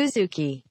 [0.00, 0.62] Suzuki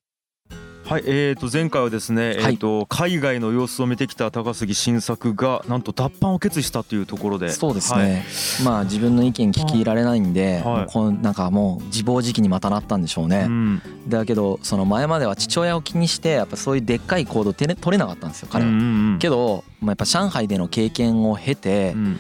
[0.86, 8.26] はい、えー、と前回はですね、えー、と海外の様子を見てきた高杉晋作がなんと脱藩を決意したというところでそうですね、
[8.66, 10.91] まあ自分の意見聞き入れられないんで、はい。
[10.91, 13.81] こんなんかもう自暴自棄にまたなったんでしょうね、うん。
[14.07, 19.20] だけどその前までは父親を気にしてやっぱそういうでっかい行動取れなかったんですよ彼は、うんうんうん。
[19.20, 22.20] けど、まあ、やっぱ上海での経験を経て、うん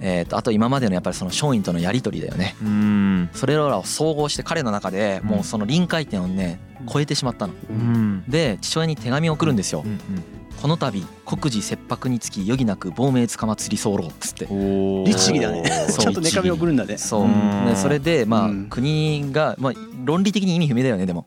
[0.00, 2.56] えー、とあと今までのやっぱりその松陰とのやり取りだよね。
[2.62, 3.30] うん。
[3.32, 6.60] それらを総合して彼の中でもうその臨界点をね
[6.92, 7.54] 超えてしまったの。
[7.68, 8.24] うん。
[8.28, 9.82] で父親に手紙を送るんですよ。
[9.84, 10.00] うん
[10.60, 14.48] この度国事切迫につき余儀なく亡命つかまつり候っつって。
[15.06, 15.62] 律儀だね。
[15.88, 16.98] ちゃんと手紙送るんだね。
[16.98, 17.22] そう。
[17.22, 17.66] うん。
[17.66, 19.72] でそれでまあうん国がまあ
[20.04, 21.06] 論理的に意味不明だよね。
[21.06, 21.24] でも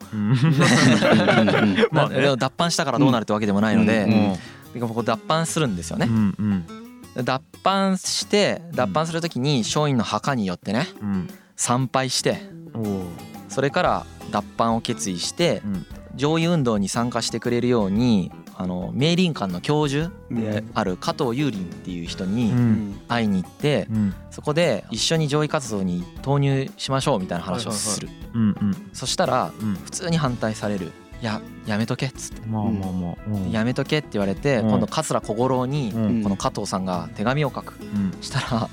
[2.37, 4.11] 脱藩したからどうなるってわけでもないのでうん。
[4.11, 4.33] うん。
[4.73, 6.07] でここ脱藩するんですよね。
[6.09, 6.80] うんうん
[7.15, 11.29] 脱藩して脱藩する時に松陰の墓によってねうん。
[11.55, 12.41] 参拝して
[13.49, 15.85] それから脱藩を決意してうん。
[16.15, 22.99] 上位運動に参加してくれるようにあの明林館の教授である加藤雄林っていう人うにん。
[23.07, 24.13] 会いに行ってうん。
[24.29, 28.09] そこで一緒に上位活動に投入しましょうみたいな話をする。
[28.93, 29.73] そしたらうん。
[29.75, 32.47] 普通に反対される「いややめとけ」っつって。
[32.47, 33.51] まあまあまあうん。
[33.51, 34.69] でやめとけって言われてうん。
[34.69, 36.23] 今度桂小五郎にうん。
[36.23, 37.75] この加藤さんが手紙を書く。
[37.81, 38.13] うん。
[38.21, 38.69] したら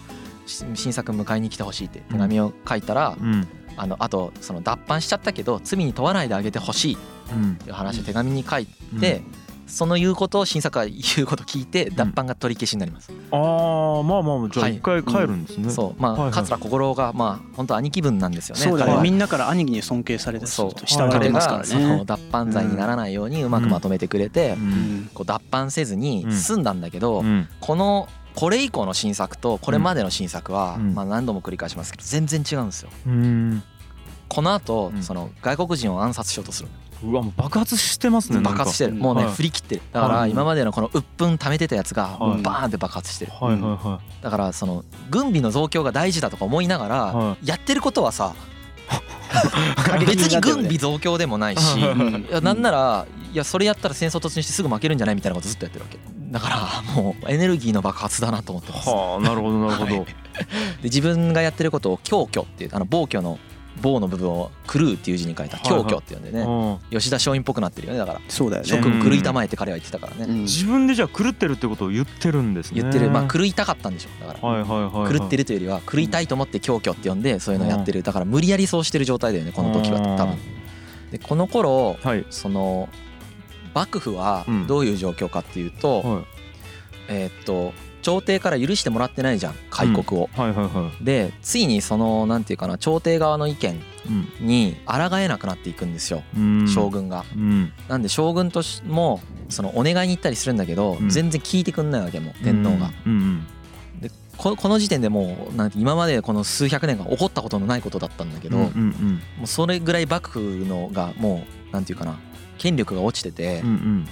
[0.46, 3.46] し新作迎えに来てほしいって手紙を書いたらうん。
[3.76, 6.98] あのあとその脱藩しちゃったけど罪に問わないであげてほしいっ
[7.32, 8.66] うんていう話を手紙に書い
[9.00, 9.22] て
[9.68, 13.12] その言うことを新作が言うことを聞いて脱藩が取り消しになります。
[13.30, 14.76] ああまあまあじゃあはい。
[14.76, 15.70] 一回帰るんですね。
[15.70, 16.00] そう。
[16.02, 18.62] まはいはいあ桂小五郎がまあ本当兄貴分なんですよね。
[18.62, 18.98] そうだね。
[19.02, 20.70] みんなから兄貴に尊敬されてそう。
[20.86, 24.68] 慕われますからがそのね脱藩罪にならないようにうまくまとめてくれてううん。
[25.02, 27.46] んこう脱藩せずに済んだんだけどうん。
[27.60, 30.94] このこれ以降の新作とこれまでの新作はうん。
[30.94, 32.90] まあ何度も繰り返しますけど全然違うんですよ。
[33.06, 33.62] うん。
[34.28, 35.02] この後うん。
[35.02, 36.68] その外国人を暗殺しようとする
[37.04, 38.94] うわもう爆発してますね爆発してる。
[38.94, 39.34] もうねはい。
[39.34, 39.82] 振り切ってる。
[39.92, 40.30] だからはい。
[40.30, 42.42] 今までのこの鬱憤溜めてたやつがはい。
[42.42, 43.32] バーンって爆発してる。
[43.32, 48.34] はいはいはだからその軍備の増強が大事だとか思いながらはやってることはさ
[50.06, 51.76] 別に軍備増強でもないし
[52.42, 55.98] なんならいやそれやったら戦争突入してすぐ負けるんじゃないみたいなことずっとやってるわけ。
[56.30, 58.88] だからもうエネルギーの爆発だなと思ってます。
[58.88, 59.96] はあなるほどなるほはい。
[59.98, 60.14] どで
[60.84, 63.38] 自分がやってることを狂挙っていうあの暴挙の
[63.80, 66.40] 暴の部分を狂うっていう字に書いた狂挙って呼んでね。
[66.40, 66.98] うん。
[66.98, 67.98] 吉田松陰っぽくなってるよね。
[67.98, 68.68] だからそうだよね。
[68.68, 70.32] 諸君狂いたまえって彼は言ってたからね。
[70.32, 70.42] うん。
[70.42, 72.80] 自分でじゃあ狂ってるってことを言ってるんですね。
[72.80, 73.10] 言ってる。
[73.10, 75.18] まあ狂いたかったんでしょだからはいはいはいはい。
[75.18, 78.02] 狂ってるというよりは狂いたいと思って狂挙って呼んでそういうのをやってる。
[78.02, 80.36] だから無理やりそうしてる状態だよねこの時は多分。
[81.10, 82.26] でこの頃はい。
[82.30, 82.88] その
[83.74, 84.66] 幕府はうん。
[84.66, 86.24] どういう状況かっていうと、はい。
[87.08, 87.72] えーっと
[88.08, 90.30] 朝廷から許してもらってないじゃん開国を。
[91.02, 93.78] でついにそのなんていうかな朝廷側の意見
[94.40, 96.66] に抗えなくなっていくんですようん。
[96.66, 97.26] 将軍が。
[97.36, 97.70] うん。
[97.86, 99.20] なんで将軍としも
[99.50, 101.10] そのお願いに行ったりするんだけどうん。
[101.10, 102.90] 全然聞いてくんないわけもう天皇が。
[103.04, 103.12] うん。
[103.12, 103.46] うん
[104.00, 109.20] でここの時点でもうなんて今までこの数百年間起こったことのないことだったんだけど、うんうもん。
[109.44, 112.18] うそれぐらい幕府のがもうなんていうかな
[112.56, 114.08] 権力が落ちてて、うんうん。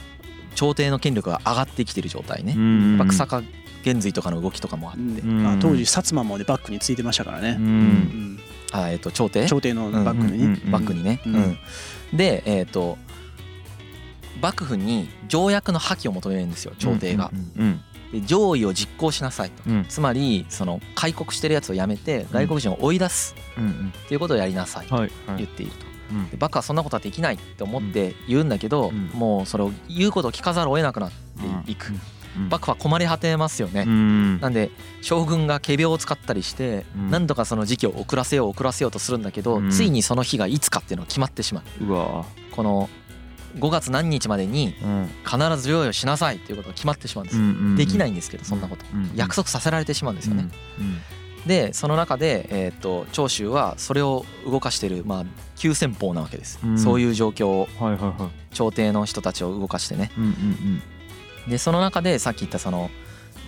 [0.57, 2.55] 朝廷の権力が上がってきてる状態ね。
[2.57, 3.43] うんやっぱ草加
[3.87, 5.43] 源瑞とかの動きとかもあって、うん。
[5.45, 7.57] まあ当時薩摩もねバックについてましたからうね。
[7.59, 7.67] うん。
[7.67, 8.39] ん。
[8.73, 9.47] あえっ、と朝廷？
[9.47, 10.61] 朝廷のバックにね。
[10.65, 11.21] うんバックにね。
[11.25, 11.35] うん。
[11.35, 11.59] うん。
[12.17, 12.99] でえっ、と
[14.43, 17.31] 幕府に条約の破棄を求めるんですよ朝廷が。
[17.57, 17.81] うん
[18.13, 19.63] で上位を実行しなさいと。
[19.69, 19.85] うん。
[19.89, 23.35] つまりその開国してるやつをやめて外国人を追い出す。
[23.59, 24.97] うんっていうことをやりなさいと
[25.37, 25.87] 言っていると。
[26.13, 26.31] うん。
[26.31, 29.11] でバカはそんなことはできないって思って言うんだけど、うん。
[29.15, 31.11] もうそれを言うことを聞かざるを得なくなっ
[31.65, 32.01] ていく、うん
[32.37, 34.41] 幕府は困り果てますよね、うん。
[34.41, 34.71] なんで
[35.03, 37.11] 将軍が仮病を使ったりしてうん。
[37.11, 39.71] 何とかその時期を遅らせよう遅らせようとするんだけど、うん。
[39.71, 41.85] ついにその日がいつかっていうのが決まってしまう。
[41.85, 42.25] うわ。
[42.53, 42.89] この
[43.59, 45.11] 5月何日までにうん。
[45.25, 50.49] 必ず療養しなさいっていうことが決まってしまうんですよ、うんできないんですけどそんなこと、うん約束させられてしまうんですよね、
[50.79, 51.01] うん。
[51.47, 55.25] でその中で、えー、と長州はそれを動かしてる、まあ、
[55.57, 56.79] 急先鋒なわけです、うん。
[56.79, 57.69] そういう状況を。
[57.79, 58.55] はいはいはい。
[58.55, 60.11] 朝廷の人たちを動かしてね。
[60.17, 60.83] うんうん
[61.49, 62.91] でその中でさっき言ったその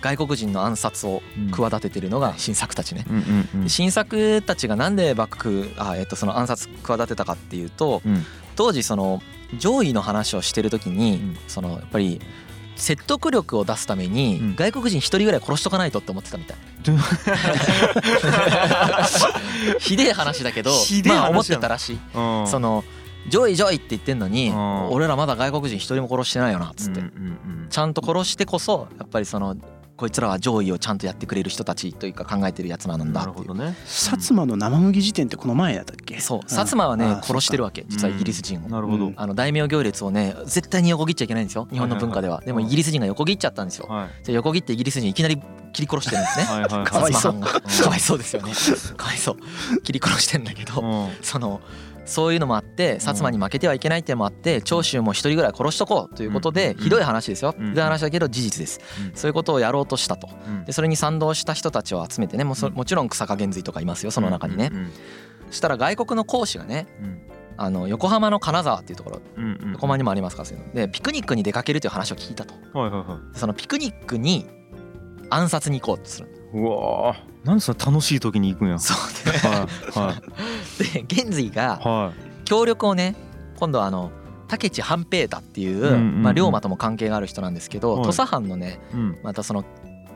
[0.01, 1.51] 外国人の暗殺をうん。
[1.51, 3.05] 企ててるのが新作たちね。
[3.67, 8.25] 新作たちがなんで幕府あ、えっとその暗殺企てたかっていうとうん。
[8.55, 9.21] 当時その
[9.57, 11.37] 上位の話をしてる時に、うん。
[11.47, 12.21] そのやっぱり
[12.75, 14.55] 説得力を出すためにうん。
[14.55, 16.57] 外国人一人ぐらい殺しとかないとって思ってたみたい。
[19.79, 20.71] ひでえ話だけど
[21.05, 21.99] まあ思ってたらしい。
[22.15, 22.47] うん。
[22.47, 22.83] その
[23.27, 27.01] 上位上位って言ってんのにうん俺らまだ外国人一人も殺してないよなっつって。
[27.69, 29.55] ちゃんと殺してこそやっぱりその
[29.95, 33.35] こいつらは上位をちゃんとやってくれる人たちというか考えてるやつらなんだっていう。
[33.35, 33.75] なるほどね。
[33.85, 36.21] 薩摩の生麦辞典ってこの前だったっけ？
[36.21, 36.39] そう。
[36.39, 37.83] うん薩摩はねあ殺してるわけ。
[37.89, 38.69] 実はイギリス人を。
[38.69, 39.13] なるほど、うん。
[39.17, 41.67] あの大名行列をね絶対に横切っちゃいけないんですよ。
[41.69, 42.39] 日本の文化では。
[42.39, 43.87] でもイギリス人が横切っちゃったんですよ。
[43.89, 44.25] はい。
[44.25, 45.37] で横切ってイギリス人いきなり
[45.73, 46.45] 切り殺してるんですね。
[46.45, 48.53] 薩摩藩がかわいそうですよね。
[48.95, 49.81] かわいそう。
[49.81, 51.09] 切り殺してんだけどうん。
[51.21, 51.59] その
[52.09, 56.83] そういうのもあって薩摩に負けてはいけないっていうのもあって長州も一人ぐらい殺しとこうということでうん。
[56.83, 57.55] ひどい話ですよ。
[57.57, 57.69] うん。
[57.69, 58.79] ひどい話だけど事実です。
[59.09, 59.15] うん。
[59.15, 60.27] そういうことをやろうとしたと。
[60.47, 60.65] うん。
[60.65, 64.69] でそれに賛同した人たちを集めてねももちろん草加源瑞とかいますよその中にね。
[64.73, 64.91] うん
[65.49, 67.21] そしたら外国の講師がねうん。
[67.57, 69.21] あの横浜の金沢っていうところ
[69.73, 70.73] 横浜にもありますからそういうの。
[70.73, 72.53] でピクニックに出かけるという話を聞いたと。
[73.33, 74.47] そのピクニックに
[75.29, 77.45] 暗殺に行こうとするうわー。
[77.45, 78.79] なんでそんな楽しい時に行くんや。
[78.79, 80.93] そうではいはい。
[80.93, 82.13] で源瑞がは
[82.45, 83.15] 協力をね
[83.59, 84.11] 今度はあの
[84.47, 88.03] 武智半平太っていう、まあ、龍馬とも関係がある人なんですけど、はい。
[88.03, 89.19] 土佐藩のねいうん。
[89.23, 89.63] またその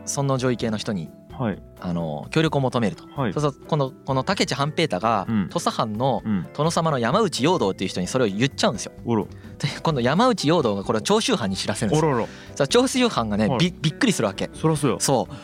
[0.06, 1.62] 尊王攘夷系の人にはい。
[1.80, 3.34] あの協力を求めると、はい。
[3.34, 5.50] そうするとこのこの武智半平太がうん。
[5.50, 6.48] 土佐藩のうん。
[6.54, 8.92] 殿様の山内陽道っていう人にそれを言っちゃうんですよ。
[9.06, 9.28] おろ。
[9.60, 12.10] で今度山内陽道がこれを長州藩に知らせるんですよ。
[12.10, 12.28] おろろ。
[12.56, 13.60] さあ長州藩がねはい。
[13.60, 14.50] びびっくりするわけ。
[14.54, 15.00] そらそうよ。
[15.00, 15.36] そう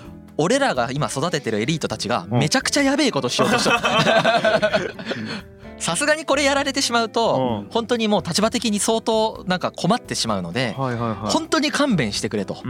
[0.41, 2.39] 俺らが今育ててるエリートたちがうん。
[2.39, 3.79] めちゃくちゃやべえことしようとした。
[5.77, 7.69] さすがにこれやられてしまうとうん。
[7.69, 12.63] 本当にもう立場的に相当なんか困ってしまうので本当に勘弁してくれと。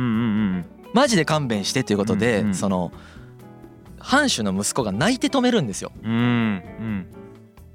[0.94, 2.92] マジで勘弁してということでその
[4.00, 5.92] 藩主の息子が泣いて止めるんですよ。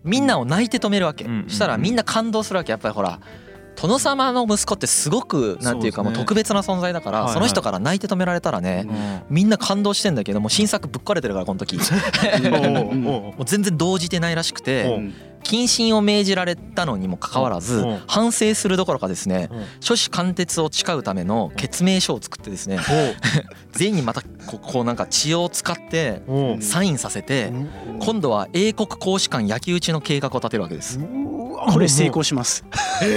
[0.03, 1.25] みんなを泣いて止めるわけ。
[1.47, 2.73] したらみんな感動するわけ。
[2.73, 3.21] やっぱりほら
[3.77, 9.23] 殿様の息子ってすごくなんていうかもう特別な存在だからその人から泣いて止められたらねうん。
[9.35, 11.79] みんな感動してんだけどもう新作ぶっかれてるからこの時。
[12.95, 15.13] もおう全然動じてないらしくおてう
[15.45, 18.03] 謹慎を命じられたのにもかかわらずうん。
[18.07, 19.65] 反省するどころかですねうん。
[19.81, 22.79] 諸子貫徹を誓うための決命書を作ってですね
[23.73, 26.23] 全員にまたここうなんか血を使って
[26.61, 27.53] サインさせて
[28.01, 30.99] 今度は英国公使館焼き討ちの計画を立てるわけです。
[31.73, 32.65] これ成功します。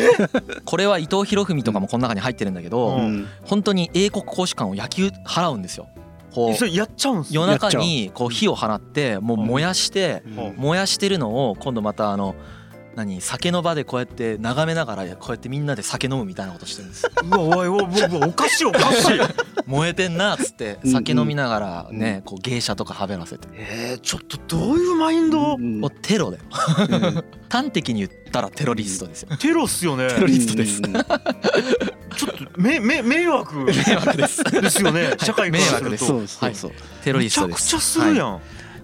[0.63, 3.27] これは伊藤博文とかもこの中に入ってるんだけうどうん。
[3.45, 5.87] 本当に英国公使館を焼き払うんですよ
[6.31, 7.33] こそうれやっちゃうんす？
[7.33, 10.55] 夜中にこう火を放ってもう燃やしてうん。
[10.57, 12.35] 燃やしてるのを今度またあの
[12.97, 17.07] 何酒の場でこうやって眺めながらこうやってみんなで酒飲むみたいなことしてるんです。
[17.23, 17.83] うわおいおい
[18.25, 19.19] おかしいおかしい。
[19.67, 23.47] 燃えてんなっつってうん酒飲みながらねこう芸者とかはべらせて。
[23.53, 25.57] えー、ちょっとどういうマインド？
[25.57, 25.79] うん。
[25.79, 26.43] もうテロだよ。
[27.49, 29.37] 端的に言ったらテロリストですよ。
[29.37, 30.07] テロっすよね。
[30.09, 30.81] テロリストです。
[30.83, 30.93] うん。
[30.93, 33.57] ちょっとめめ迷惑。
[33.65, 34.43] 迷惑です。
[34.43, 35.11] ですよね。
[35.19, 35.83] 社会からすると。
[35.83, 36.05] 迷惑です。
[36.07, 36.71] そうそうそう
[37.03, 37.67] テロリめストです。
[37.69, 38.27] ちゃくちゃするやん、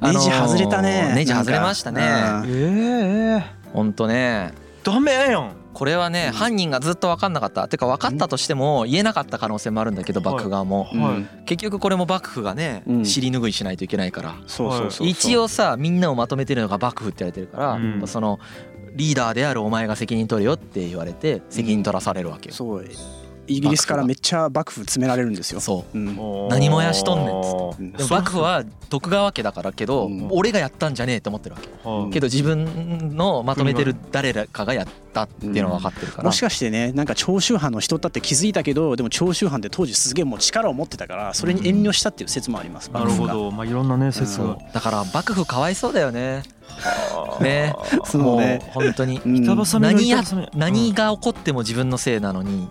[0.01, 1.13] あのーネジ外れたね。
[1.15, 2.01] ネジ外れましたね。
[2.45, 4.53] ええほんとね。
[4.83, 5.55] ダメやん。
[5.73, 6.33] これはねうん。
[6.33, 7.67] 犯人がずっと分かんなかった。
[7.67, 10.87] てか分かったとしても言えなかった可能性もあるんだけど幕府側も。
[11.45, 13.05] 結局これも幕府がねうん。
[13.05, 14.35] 尻拭いしないといけないから。
[14.47, 15.07] そうそうそうそう。
[15.07, 17.91] 一応さみんなをまとめてるのが幕府って言われてるからうん。
[17.91, 18.39] やっぱその
[18.93, 22.55] リーダーであるお前が責任取れよって言われて責任取らされるわけよ。
[22.55, 22.85] そう
[23.47, 25.59] イギリスからめっちゃ幕府詰められるんですよ。
[25.59, 25.97] そう。
[25.97, 26.47] うん。
[26.49, 27.83] 何もやしとんねんっつって。
[27.83, 30.27] うんでも幕府は徳川家だからけどうん。
[30.31, 31.69] 俺がやったんじゃねえって思ってるわけ。
[31.89, 36.23] はいけど自分のまとめてる誰かがやったっていうのは分かってるから。
[36.23, 43.51] もしかしてねなんか長州藩の人だって気づいたけどでも長州藩って当時すげえもう力を持ってたからそれに遠慮したっていう説もあります、なるほど。
[43.51, 44.45] まあいろんなね説が。
[44.45, 44.57] そう。
[44.73, 46.43] だから幕府かわいそうだよね
[47.41, 47.74] ね。
[48.05, 48.60] そうね。
[48.63, 49.22] もう本当に。
[49.24, 50.22] 何や
[50.55, 52.67] 何が起こっても自分のせいなのに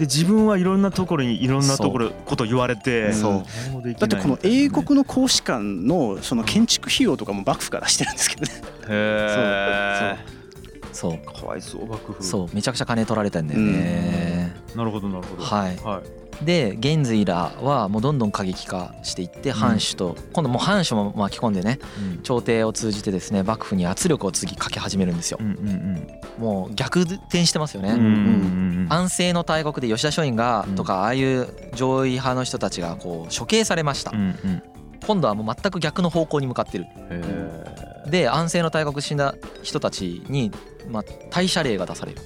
[0.00, 3.44] で自分はいろんなところにいろんなところこと言われてそ
[3.82, 8.52] うだってこの英国の公使館のその建築費用とかも幕府から出してるんですけどね
[8.88, 10.16] へ
[10.92, 21.78] そうえかわいそう幕府そうめちゃくちゃ金取られてんだよねなるほどなるほどはいはいで源瑞らはもうどんどん過激化していって藩主と今度もう藩主も巻き込んでね
[22.22, 25.38] 朝廷を通じてですね幕府に圧力を次かけ始めるんですよ。
[26.38, 27.90] もう逆転してますよね。
[28.88, 30.74] 安政の大国で吉田松陰がうん。
[30.74, 34.12] とかああいう上位派の人たちがこう処刑されました
[35.10, 36.86] 今度はもう全く逆の方向に向かってる。
[37.10, 40.52] へで安政の大国死んだ人たちに
[40.88, 41.02] まあ
[41.32, 42.20] 退社令が出される。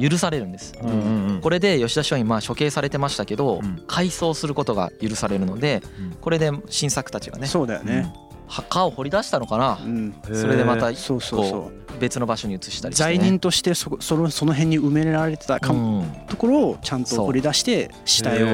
[0.00, 0.72] 許されるんです。
[0.82, 1.40] うんうんうん。
[1.42, 3.84] これで吉田松陰まあ処刑されてましたけどうん。
[3.86, 6.10] 改装することが許されるのでうん。
[6.18, 7.48] これで新作たちがね。
[7.48, 8.10] そうだよね、
[8.46, 9.78] 墓を掘り出したのかな？
[9.84, 10.14] うん。
[10.32, 16.26] それでまたそうそうそこう別の場所に移したりして、ね、罪人としてそこそのその辺に埋められてたかもうん。
[16.26, 18.46] ところをちゃんと掘り出して死体を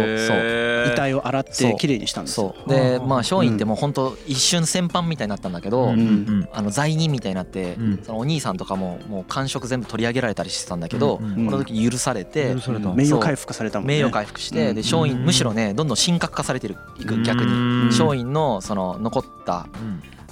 [0.93, 2.55] 遺体を洗ってきれいにしたんですよ。
[2.69, 5.99] でまあ松陰ってもう本当一瞬戦犯みたいになったんだけど、うん。
[5.99, 6.49] うん。
[6.53, 8.03] あの罪人みたいになって、うん。
[8.03, 12.55] そのお兄さんとかももう官職全部取り上げられたりしてたんだけど、この時許されて
[12.95, 13.97] 名誉回復されたもんね。
[13.97, 14.75] 名誉回復して、うん。
[14.77, 15.25] で松陰うん。
[15.25, 17.53] むしろねどんどん神格化されてるいく逆に。
[17.53, 17.87] うん。
[17.89, 19.67] 松陰のその残った、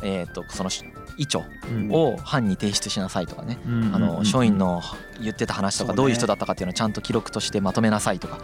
[0.03, 0.71] えー、とその
[1.17, 1.91] 遺書うん。
[1.93, 4.81] を藩に提出しなさいとかね、うんあの松陰の
[5.21, 8.39] 言ってた話とかどういう人だったかっていうのをちゃんと記録としてまとめなさいとか、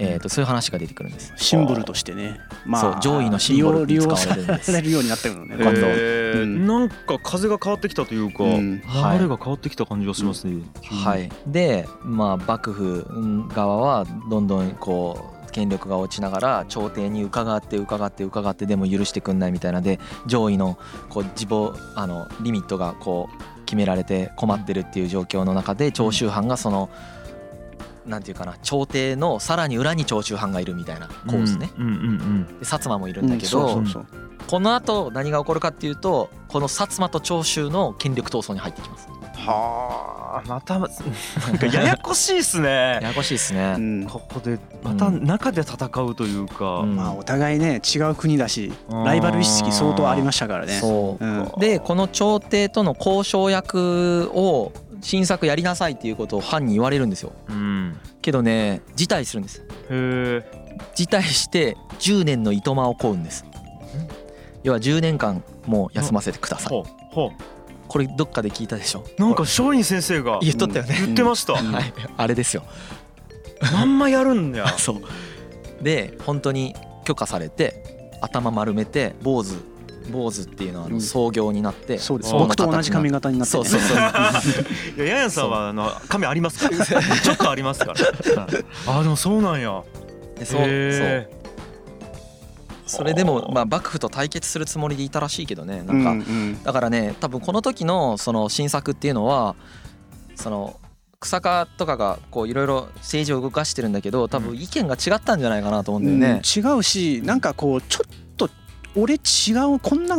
[0.00, 1.32] えー、とそういう話が出てくるんです。
[1.36, 2.40] シンボルとしてね。
[2.66, 4.72] まそうあ上位のシンボルに使われるんです。
[4.72, 5.80] されるようになったよねへ 今度。
[5.80, 6.42] ー。
[6.42, 6.66] うん。
[6.66, 8.80] なんか風が変わってきたというか、流
[9.22, 10.62] れが変わってきた感じがしますね。
[10.82, 20.78] はい、でまあ幕府側はどんどんこう権力が落ちながら朝廷に伺って伺って伺ってでも許してくんないみたいなで上位の
[21.08, 26.88] こう自暴あのリミットがこう決められて困ってるっていう状況の中で長州藩がその
[28.06, 31.70] なんていうかな朝廷のさらに裏に長州藩がいるみたいな構図ね。
[31.76, 34.06] うんうんうんで薩摩もいるうんんだけどそうそうそう
[34.46, 39.08] このあと何が起こるかっていうとこの薩摩と長州の権力闘争に入ってきます。
[39.48, 42.68] はあまたなんかややこしいっすね。
[42.68, 43.00] や。
[43.00, 43.74] やこしいですね。
[43.76, 44.06] うん。
[44.06, 46.96] ここでまた中で戦うというか、うん。
[46.96, 49.04] まあお互いね違う国だしうん。
[49.04, 50.78] ライバル意識相当ありましたからね。
[50.78, 51.24] そう。
[51.24, 51.52] うん。
[51.58, 57.32] でこの朝廷との交渉役を新作やりなさいっていうことを藩に言われるんですよ。
[57.48, 59.62] うん、けどね辞退するんです。
[59.90, 60.42] へ
[60.94, 63.44] 辞退して10年のいとまを請うんです。
[64.62, 66.72] 要は10年間もう休ませてくだえさい。
[66.72, 67.32] ほうほ
[67.88, 69.04] これどっかで聞いたでしょ？
[69.18, 71.72] うなんか松陰先生が言っとったよね、言ってました、うん。
[71.72, 71.92] はい。
[72.16, 72.62] あれですよ。
[73.72, 75.02] まんまやるんや そう。
[75.82, 79.54] で本当に許可されて頭丸めて坊主
[80.10, 80.94] 坊主っていうのはあうん。
[80.94, 82.32] の創業になってそうです。
[82.32, 83.58] 僕と同じ髪型になって。
[83.58, 83.98] ねそうそうそう。
[85.04, 86.84] いやヤンさんはあの髪ありますから。
[86.84, 88.46] ちょっとありますから。
[88.86, 89.82] あでもそうなんや。
[90.38, 90.68] でそうそう。
[90.68, 91.28] へ
[92.88, 96.62] それでもまあ幕府と対決するつもりでいたらしいけどねなうんかん。
[96.62, 99.54] だからね多分この時のその新作っていうのは
[100.34, 100.80] その
[101.20, 106.42] 草加とかがこういろいろ政治を動かしてるんだけど多分意見が違ったんじゃないかなと思うんだよね。
[106.42, 106.74] うん。
[106.74, 108.48] 違うしなんかこうちょっと
[108.96, 109.18] 俺違
[109.74, 110.16] うこんな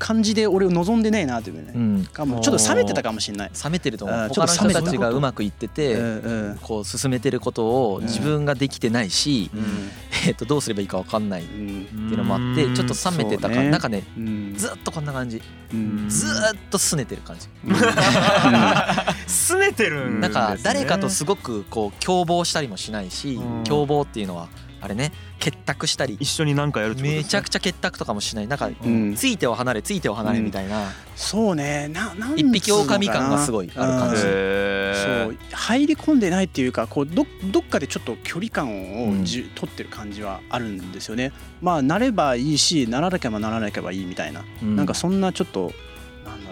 [0.00, 1.72] 感じで俺を望んでねえなっていうね。
[1.74, 3.50] うん、かもちょっと冷めてたかもしれない。
[3.62, 4.28] 冷めてると思う。
[4.30, 9.50] 他の人たちがうまくいっててうんうんこう進めてることを自分ができてないし、
[10.26, 14.02] えっとどうすればいいか分かんないっうんていうのもあってちょっと冷めてたそうね感なんかね。
[14.16, 15.42] うんずっとこんな感じ。
[15.72, 16.08] うん。
[16.08, 17.48] ずーっと拗ねてる感じ。
[17.66, 17.76] うん。
[19.26, 23.64] すねてるんです、ね、なんか誰かとすごくこう共謀したりもしないしうん。
[23.64, 24.48] 共謀っていうのは
[24.80, 26.16] あれね結託したり。
[26.20, 28.46] 一緒に何かやるってことめちゃくちゃ結託とかもしない。
[28.46, 29.14] なんかうん。
[29.14, 30.90] ついてを離れついてを離れみたいな。
[31.16, 31.88] そうね。
[31.88, 34.16] ななん一匹狼感がすごいある感じ。
[34.16, 34.22] うん。
[34.24, 39.20] へそう入り込んでないっていうかこうどどっかでちょっと距離感うん。
[39.22, 41.32] をじ、取ってる感じはあるんですよね。
[41.60, 45.72] まあなればいいしならなければならなければいいみたいな、うなんかそんなちょっと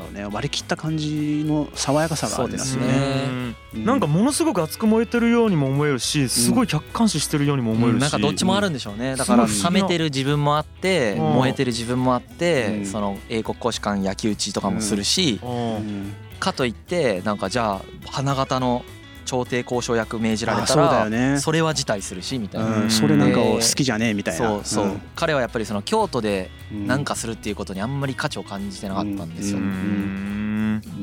[0.08, 3.48] ろうね割り切った感じの爽やかさがあるんですよそうですね。
[3.48, 9.16] ねうなんかものすごく熱く燃えてるようにも思えるしすごい客観視してるようにも思えるし、うんなんかどっちもあるんでしょうね。
[9.16, 11.34] だから冷めてる自分もあってうん。
[11.34, 12.86] 燃えてる自分もあってうん。
[12.86, 15.50] その英国公使館焼き討ちとかもするしうん。
[15.50, 16.14] うん。
[16.40, 18.84] かといってなんかじゃあ花形の
[19.28, 21.38] 朝廷交渉役命じられたらね。
[21.38, 22.84] それは辞退するしみたいな。
[22.84, 24.48] うん、それなんかを好きじゃねえみたいな。
[24.48, 29.60] そうそう、彼はやっぱりその京都でうんなんかするっていうことにあんまり価値を感じてなかったんですよ。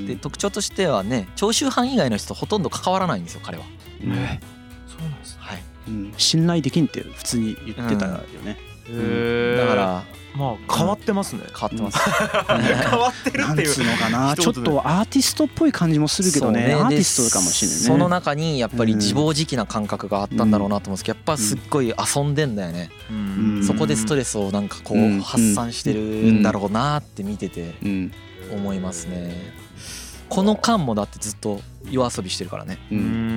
[0.08, 3.64] で特徴としてはね長州藩以外の人とほとんど関わらないんですよ彼は。
[4.00, 8.58] そうなんですねはい、うん信頼できんって普通に言ってたよね。
[8.88, 10.04] だから
[10.36, 12.00] まあ変わってますね、変わってます。
[12.90, 13.70] 変わってるっていう。
[13.70, 16.74] つうのかなちょっとアーティストっぽい感じもするけどね。
[16.74, 17.86] アーティストかもしれないね。
[17.86, 23.64] その中にやっぱり自暴自棄な感覚があったんだろうなと思うんですけどやっぱすっごい遊んでんだよね、うん。
[23.66, 28.12] そこでストレスをなんかこう発散してるんだろうなって見ててうん。
[28.52, 29.54] 思いますね。
[30.28, 32.78] この間もだってずっと夜遊びしてるからね。
[32.92, 33.35] ううんん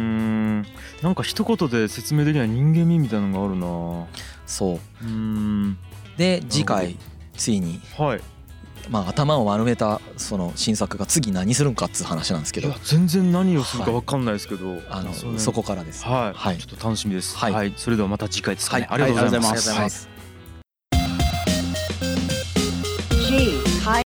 [1.03, 4.07] なんか一言で説明できない人間味みたいなのがあるな。
[4.47, 5.05] そう。
[5.05, 5.79] うん。
[6.17, 6.97] で次回
[7.37, 8.21] ついにはい。
[8.91, 12.69] まあ頭を丸めたその新作が次何するんかっつう話なんですけど。
[12.69, 16.59] いや全然何をするか分かんないですけど、あのそこからですはい、はい。
[16.59, 17.37] ちょっと楽しみです。
[17.37, 17.73] はい。
[17.77, 19.03] それではまた次回ですかね、はい。
[19.03, 20.18] ありがとうございます